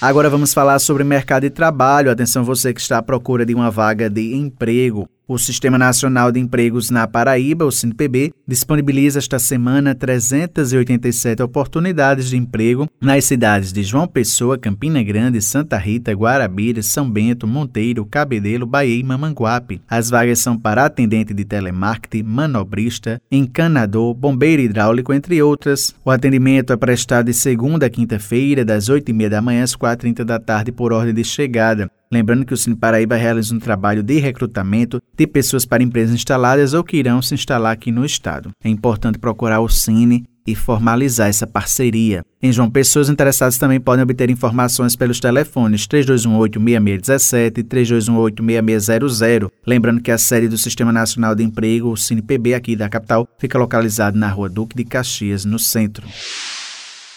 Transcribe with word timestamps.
Agora 0.00 0.30
vamos 0.30 0.54
falar 0.54 0.78
sobre 0.78 1.02
mercado 1.04 1.42
de 1.42 1.50
trabalho. 1.50 2.10
Atenção 2.10 2.42
você 2.42 2.72
que 2.72 2.80
está 2.80 2.96
à 2.96 3.02
procura 3.02 3.44
de 3.44 3.54
uma 3.54 3.70
vaga 3.70 4.08
de 4.08 4.34
emprego. 4.34 5.06
O 5.32 5.38
Sistema 5.38 5.78
Nacional 5.78 6.32
de 6.32 6.40
Empregos 6.40 6.90
na 6.90 7.06
Paraíba, 7.06 7.64
o 7.64 7.70
SINPB, 7.70 8.32
disponibiliza 8.48 9.20
esta 9.20 9.38
semana 9.38 9.94
387 9.94 11.40
oportunidades 11.40 12.30
de 12.30 12.36
emprego 12.36 12.88
nas 13.00 13.26
cidades 13.26 13.72
de 13.72 13.84
João 13.84 14.08
Pessoa, 14.08 14.58
Campina 14.58 15.00
Grande, 15.04 15.40
Santa 15.40 15.78
Rita, 15.78 16.10
Guarabira, 16.10 16.82
São 16.82 17.08
Bento, 17.08 17.46
Monteiro, 17.46 18.04
Cabedelo, 18.04 18.66
Bahia 18.66 18.98
e 18.98 19.04
Mamanguape. 19.04 19.80
As 19.88 20.10
vagas 20.10 20.40
são 20.40 20.58
para 20.58 20.84
atendente 20.84 21.32
de 21.32 21.44
telemarketing, 21.44 22.24
manobrista, 22.24 23.22
encanador, 23.30 24.12
bombeiro 24.14 24.62
hidráulico, 24.62 25.12
entre 25.12 25.40
outras. 25.40 25.94
O 26.04 26.10
atendimento 26.10 26.72
é 26.72 26.76
prestado 26.76 27.26
de 27.26 27.34
segunda 27.34 27.86
a 27.86 27.90
quinta-feira, 27.90 28.64
das 28.64 28.90
8h30 28.90 29.28
da 29.28 29.40
manhã 29.40 29.62
às 29.62 29.76
4h30 29.76 30.24
da 30.24 30.40
tarde, 30.40 30.72
por 30.72 30.92
ordem 30.92 31.14
de 31.14 31.22
chegada. 31.22 31.88
Lembrando 32.12 32.44
que 32.44 32.52
o 32.52 32.56
Cine 32.56 32.74
Paraíba 32.74 33.14
realiza 33.14 33.54
um 33.54 33.60
trabalho 33.60 34.02
de 34.02 34.18
recrutamento 34.18 35.00
de 35.16 35.26
pessoas 35.28 35.64
para 35.64 35.82
empresas 35.82 36.12
instaladas 36.12 36.74
ou 36.74 36.82
que 36.82 36.96
irão 36.96 37.22
se 37.22 37.34
instalar 37.34 37.72
aqui 37.72 37.92
no 37.92 38.04
estado. 38.04 38.50
É 38.64 38.68
importante 38.68 39.16
procurar 39.16 39.60
o 39.60 39.68
Cine 39.68 40.24
e 40.44 40.56
formalizar 40.56 41.28
essa 41.28 41.46
parceria. 41.46 42.24
Em 42.42 42.52
João 42.52 42.68
Pessoa, 42.68 43.02
os 43.02 43.08
interessados 43.08 43.58
também 43.58 43.78
podem 43.78 44.02
obter 44.02 44.28
informações 44.28 44.96
pelos 44.96 45.20
telefones 45.20 45.86
3218-6617 45.86 47.58
e 47.58 47.62
3218-6600. 47.62 49.48
Lembrando 49.64 50.00
que 50.00 50.10
a 50.10 50.18
sede 50.18 50.48
do 50.48 50.58
Sistema 50.58 50.92
Nacional 50.92 51.36
de 51.36 51.44
Emprego, 51.44 51.92
o 51.92 51.96
CinePB, 51.96 52.54
aqui 52.54 52.74
da 52.74 52.88
capital, 52.88 53.28
fica 53.38 53.56
localizado 53.56 54.18
na 54.18 54.28
rua 54.28 54.48
Duque 54.48 54.76
de 54.76 54.84
Caxias, 54.84 55.44
no 55.44 55.60
centro. 55.60 56.04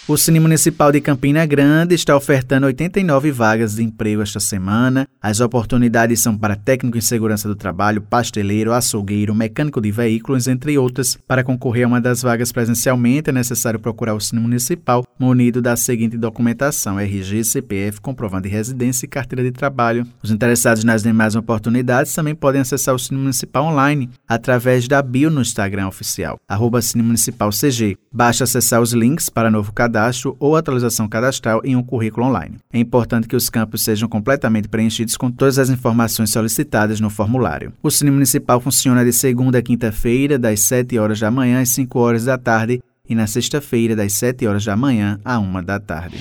O 0.05 0.17
Cine 0.17 0.37
Municipal 0.37 0.91
de 0.91 0.99
Campina 0.99 1.45
Grande 1.45 1.95
está 1.95 2.13
ofertando 2.13 2.67
89 2.67 3.31
vagas 3.31 3.75
de 3.75 3.83
emprego 3.83 4.21
esta 4.21 4.37
semana. 4.37 5.07
As 5.21 5.39
oportunidades 5.39 6.19
são 6.19 6.37
para 6.37 6.57
técnico 6.57 6.97
em 6.97 7.01
segurança 7.01 7.47
do 7.47 7.55
trabalho, 7.55 8.01
pasteleiro, 8.01 8.73
açougueiro, 8.73 9.33
mecânico 9.33 9.79
de 9.79 9.91
veículos, 9.91 10.45
entre 10.45 10.77
outras. 10.77 11.17
Para 11.25 11.41
concorrer 11.41 11.85
a 11.85 11.87
uma 11.87 12.01
das 12.01 12.21
vagas 12.21 12.51
presencialmente, 12.51 13.29
é 13.29 13.33
necessário 13.33 13.79
procurar 13.79 14.13
o 14.13 14.19
Cine 14.19 14.41
Municipal 14.41 15.05
munido 15.17 15.61
da 15.61 15.77
seguinte 15.77 16.17
documentação: 16.17 16.99
RG, 16.99 17.45
CPF, 17.45 18.01
comprovante 18.01 18.49
de 18.49 18.53
residência 18.53 19.05
e 19.05 19.09
carteira 19.09 19.41
de 19.41 19.53
trabalho. 19.53 20.05
Os 20.21 20.31
interessados 20.31 20.83
nas 20.83 21.01
demais 21.01 21.33
oportunidades 21.33 22.13
também 22.13 22.35
podem 22.35 22.59
acessar 22.59 22.93
o 22.93 22.99
Cine 22.99 23.21
Municipal 23.21 23.63
online 23.63 24.09
através 24.27 24.85
da 24.85 25.01
bio 25.01 25.29
no 25.29 25.39
Instagram 25.39 25.87
oficial, 25.87 26.37
arroba 26.45 26.81
Cine 26.81 27.03
Municipal 27.03 27.51
CG. 27.51 27.97
Basta 28.11 28.43
acessar 28.43 28.81
os 28.81 28.91
links 28.91 29.29
para 29.29 29.49
novo 29.49 29.71
cadastro 29.71 29.92
cadastro 29.93 30.35
ou 30.39 30.55
atualização 30.55 31.07
cadastral 31.07 31.61
em 31.63 31.75
um 31.75 31.83
currículo 31.83 32.25
online. 32.25 32.57
É 32.73 32.79
importante 32.79 33.27
que 33.27 33.35
os 33.35 33.49
campos 33.49 33.83
sejam 33.83 34.09
completamente 34.09 34.67
preenchidos 34.67 35.15
com 35.15 35.29
todas 35.29 35.59
as 35.59 35.69
informações 35.69 36.31
solicitadas 36.31 36.99
no 36.99 37.11
formulário. 37.11 37.71
O 37.83 37.91
Cine 37.91 38.09
Municipal 38.09 38.59
funciona 38.59 39.05
de 39.05 39.13
segunda 39.13 39.59
a 39.59 39.61
quinta-feira, 39.61 40.39
das 40.39 40.61
7 40.61 40.97
horas 40.97 41.19
da 41.19 41.29
manhã 41.29 41.61
às 41.61 41.69
5 41.69 41.99
horas 41.99 42.25
da 42.25 42.37
tarde, 42.37 42.81
e 43.07 43.13
na 43.13 43.27
sexta-feira, 43.27 43.95
das 43.95 44.13
7 44.13 44.47
horas 44.47 44.65
da 44.65 44.75
manhã 44.75 45.19
à 45.23 45.37
1 45.37 45.63
da 45.63 45.79
tarde. 45.79 46.17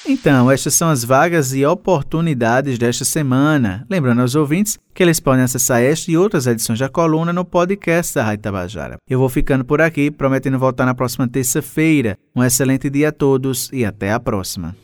Então, 0.05 0.49
estas 0.49 0.73
são 0.73 0.89
as 0.89 1.03
vagas 1.03 1.53
e 1.53 1.65
oportunidades 1.65 2.77
desta 2.77 3.05
semana. 3.05 3.85
Lembrando 3.89 4.21
aos 4.21 4.35
ouvintes 4.35 4.77
que 4.93 5.03
eles 5.03 5.19
podem 5.19 5.43
acessar 5.43 5.81
esta 5.81 6.11
e 6.11 6.17
outras 6.17 6.47
edições 6.47 6.79
da 6.79 6.89
coluna 6.89 7.31
no 7.31 7.45
podcast 7.45 8.15
da 8.15 8.23
Rádio 8.23 8.43
Tabajara. 8.43 8.97
Eu 9.09 9.19
vou 9.19 9.29
ficando 9.29 9.63
por 9.63 9.79
aqui, 9.79 10.09
prometendo 10.09 10.59
voltar 10.59 10.85
na 10.85 10.95
próxima 10.95 11.27
terça-feira. 11.27 12.17
Um 12.35 12.43
excelente 12.43 12.89
dia 12.89 13.09
a 13.09 13.11
todos 13.11 13.69
e 13.71 13.85
até 13.85 14.11
a 14.11 14.19
próxima. 14.19 14.75